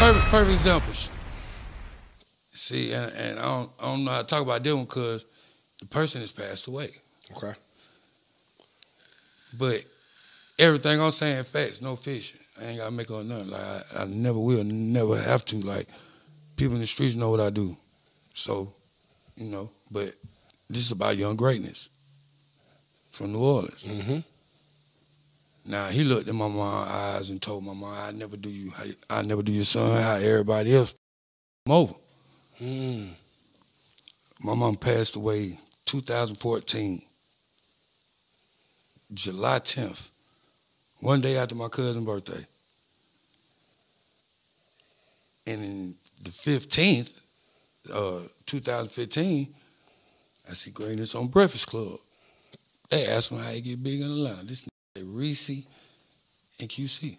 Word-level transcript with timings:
perfect, 0.00 0.26
perfect 0.26 0.52
example. 0.52 0.92
See, 2.52 2.92
and, 2.92 3.12
and 3.12 3.38
I, 3.38 3.44
don't, 3.44 3.70
I 3.78 3.84
don't 3.84 4.04
know 4.04 4.10
how 4.12 4.22
to 4.22 4.26
talk 4.26 4.42
about 4.42 4.64
that 4.64 4.74
one 4.74 4.84
because 4.84 5.26
the 5.78 5.86
person 5.86 6.22
has 6.22 6.32
passed 6.32 6.66
away. 6.68 6.88
Okay. 7.36 7.52
But 9.58 9.84
everything 10.58 11.00
I'm 11.00 11.10
saying 11.10 11.44
facts, 11.44 11.82
no 11.82 11.96
fiction. 11.96 12.40
I 12.60 12.66
ain't 12.66 12.78
gotta 12.78 12.90
make 12.90 13.10
on 13.10 13.28
nothing. 13.28 13.50
Like 13.50 13.62
I, 13.62 14.02
I 14.02 14.06
never 14.06 14.38
will, 14.38 14.64
never 14.64 15.20
have 15.20 15.44
to. 15.46 15.56
Like 15.56 15.86
people 16.56 16.74
in 16.74 16.80
the 16.80 16.86
streets 16.86 17.16
know 17.16 17.30
what 17.30 17.40
I 17.40 17.50
do. 17.50 17.76
So, 18.34 18.72
you 19.36 19.50
know, 19.50 19.70
but 19.90 20.14
this 20.68 20.82
is 20.82 20.92
about 20.92 21.16
young 21.16 21.36
greatness 21.36 21.88
from 23.10 23.32
New 23.32 23.42
Orleans. 23.42 23.84
Mm-hmm. 23.84 24.18
Now 25.64 25.88
he 25.88 26.04
looked 26.04 26.28
in 26.28 26.36
my 26.36 26.48
mom's 26.48 26.88
eyes 26.88 27.30
and 27.30 27.40
told 27.40 27.64
my 27.64 27.74
mom, 27.74 27.94
"I 27.94 28.10
never 28.12 28.36
do 28.36 28.50
you. 28.50 28.72
I 29.08 29.22
never 29.22 29.42
do 29.42 29.52
your 29.52 29.64
son 29.64 30.00
how 30.02 30.14
everybody 30.14 30.74
else." 30.74 30.94
I'm 31.66 31.72
over. 31.72 31.94
Mm. 32.60 33.10
My 34.42 34.54
mom 34.54 34.76
passed 34.76 35.16
away 35.16 35.58
2014, 35.84 37.02
July 39.12 39.58
10th, 39.58 40.08
one 41.00 41.20
day 41.20 41.36
after 41.36 41.54
my 41.54 41.68
cousin's 41.68 42.06
birthday. 42.06 42.46
And 45.46 45.64
in 45.64 45.94
the 46.22 46.30
15th, 46.30 47.16
uh, 47.92 48.22
2015, 48.46 49.54
I 50.48 50.52
see 50.54 50.70
Greatness 50.70 51.14
on 51.14 51.28
Breakfast 51.28 51.66
Club. 51.66 51.98
They 52.88 53.06
asked 53.06 53.32
me 53.32 53.38
how 53.38 53.50
he 53.50 53.60
get 53.60 53.82
big 53.82 54.00
in 54.00 54.10
Atlanta. 54.10 54.42
This 54.44 54.69
nigga 55.00 55.18
Reese 55.18 55.64
and 56.58 56.68
QC. 56.68 57.16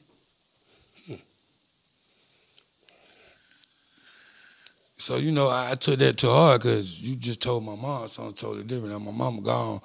So 4.97 5.17
you 5.17 5.31
know, 5.31 5.47
I, 5.47 5.71
I 5.71 5.75
took 5.75 5.97
that 5.97 6.17
to 6.19 6.27
heart 6.27 6.61
because 6.61 7.01
you 7.01 7.15
just 7.15 7.41
told 7.41 7.65
my 7.65 7.75
mom 7.75 8.07
something 8.07 8.35
totally 8.35 8.63
different. 8.63 8.93
Now 8.93 8.99
my 8.99 9.11
mama 9.11 9.41
gone, 9.41 9.81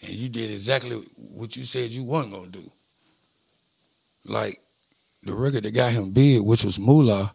and 0.00 0.10
you 0.10 0.28
did 0.28 0.50
exactly 0.50 0.96
what 1.34 1.56
you 1.56 1.62
said 1.62 1.92
you 1.92 2.02
wasn't 2.02 2.32
gonna 2.32 2.48
do. 2.48 2.68
Like 4.24 4.58
the 5.22 5.34
record 5.34 5.62
that 5.62 5.72
got 5.72 5.92
him 5.92 6.10
big, 6.10 6.42
which 6.42 6.64
was 6.64 6.80
Moolah. 6.80 7.32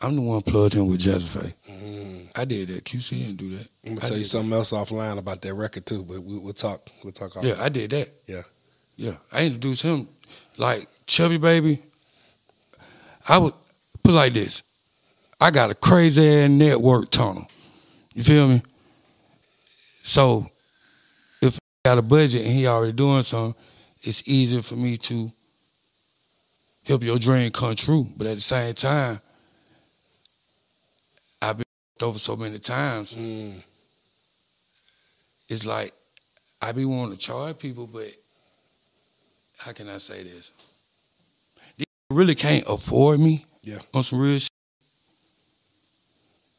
I'm 0.00 0.14
the 0.14 0.22
one 0.22 0.42
plugged 0.42 0.74
him 0.74 0.86
with 0.88 1.00
Jazzy 1.00 1.52
Mm. 1.68 2.01
I 2.42 2.44
did 2.44 2.66
that. 2.70 2.82
QC 2.82 3.20
didn't 3.20 3.36
do 3.36 3.50
that. 3.56 3.68
I'm 3.86 3.94
gonna 3.94 4.00
tell 4.00 4.18
you 4.18 4.24
something 4.24 4.52
else 4.52 4.72
offline 4.72 5.16
about 5.16 5.40
that 5.42 5.54
record 5.54 5.86
too, 5.86 6.02
but 6.02 6.20
we, 6.24 6.38
we'll 6.40 6.52
talk. 6.52 6.80
We'll 7.04 7.12
talk. 7.12 7.36
Off. 7.36 7.44
Yeah, 7.44 7.54
I 7.60 7.68
did 7.68 7.90
that. 7.90 8.08
Yeah. 8.26 8.42
Yeah. 8.96 9.14
I 9.32 9.46
introduced 9.46 9.82
him 9.82 10.08
like 10.56 10.88
Chubby 11.06 11.38
Baby. 11.38 11.78
I 13.28 13.38
would 13.38 13.54
put 14.02 14.10
it 14.10 14.16
like 14.16 14.34
this. 14.34 14.64
I 15.40 15.52
got 15.52 15.70
a 15.70 15.74
crazy 15.76 16.26
ass 16.26 16.48
network 16.48 17.12
tunnel. 17.12 17.46
You 18.12 18.24
feel 18.24 18.48
me? 18.48 18.62
So 20.02 20.44
if 21.40 21.56
I 21.84 21.90
got 21.90 21.98
a 21.98 22.02
budget 22.02 22.42
and 22.42 22.50
he 22.50 22.66
already 22.66 22.92
doing 22.92 23.22
something, 23.22 23.54
it's 24.00 24.26
easier 24.26 24.62
for 24.62 24.74
me 24.74 24.96
to 24.96 25.30
help 26.88 27.04
your 27.04 27.20
dream 27.20 27.52
come 27.52 27.76
true. 27.76 28.08
But 28.16 28.26
at 28.26 28.34
the 28.34 28.40
same 28.40 28.74
time, 28.74 29.20
I've 31.40 31.58
been 31.58 31.64
over 32.00 32.18
so 32.18 32.36
many 32.36 32.58
times. 32.58 33.14
Mm. 33.14 33.62
It's 35.48 35.66
like 35.66 35.92
I 36.60 36.72
be 36.72 36.84
wanting 36.84 37.16
to 37.16 37.20
charge 37.20 37.58
people, 37.58 37.86
but 37.86 38.12
how 39.58 39.72
can 39.72 39.88
I 39.88 39.98
say 39.98 40.22
this? 40.22 40.52
They 41.76 41.84
really 42.10 42.34
can't 42.34 42.64
afford 42.68 43.20
me. 43.20 43.44
Yeah. 43.62 43.78
On 43.94 44.02
some 44.02 44.20
real 44.20 44.38
shit. 44.38 44.48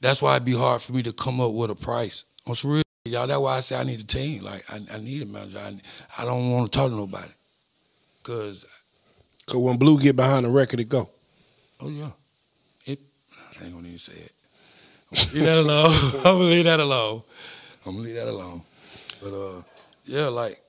That's 0.02 0.22
why 0.22 0.36
it'd 0.36 0.46
be 0.46 0.54
hard 0.54 0.82
for 0.82 0.94
me 0.94 1.02
to 1.04 1.14
come 1.14 1.40
up 1.40 1.54
with 1.54 1.70
a 1.70 1.76
price. 1.76 2.26
On 2.46 2.56
some 2.56 2.72
real 2.72 2.84
shit, 3.06 3.14
y'all. 3.14 3.28
That's 3.28 3.40
why 3.40 3.58
I 3.58 3.60
say 3.62 3.78
I 3.78 3.84
need 3.84 4.02
a 4.02 4.06
team. 4.06 4.44
Like 4.44 4.64
I, 4.70 4.80
I 4.94 4.98
need 5.00 5.22
a 5.24 5.26
manager. 5.26 5.60
I, 5.60 5.74
I 6.22 6.26
don't 6.26 6.52
want 6.52 6.72
to 6.72 6.78
talk 6.78 6.90
to 6.90 6.96
nobody. 6.96 7.32
Cause 8.24 8.66
Cause 9.46 9.58
when 9.58 9.78
Blue 9.78 10.00
get 10.00 10.16
behind 10.16 10.46
the 10.46 10.50
record, 10.50 10.80
it 10.80 10.90
go. 10.90 11.10
oh 11.82 11.90
yeah, 11.90 12.12
it. 12.86 13.00
I 13.60 13.66
ain't 13.66 13.74
gonna 13.74 13.88
even 13.88 13.98
say 14.00 14.14
it. 14.14 14.32
Leave 15.34 15.46
that 15.46 15.58
alone. 15.60 15.92
I'm 16.18 16.24
gonna 16.24 16.40
leave 16.40 16.66
that 16.66 16.80
alone. 16.80 17.22
I'm 17.86 17.92
gonna 17.96 18.04
leave 18.06 18.16
that 18.16 18.28
alone. 18.28 18.62
But 19.22 19.34
uh, 19.34 19.62
yeah, 20.06 20.28
like 20.28 20.60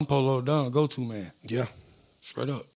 I'm 0.00 0.06
Polo 0.06 0.40
Don, 0.40 0.70
go 0.70 0.86
to 0.86 1.00
man, 1.00 1.30
Yeah. 1.48 1.66
straight 2.20 2.48
up. 2.50 2.62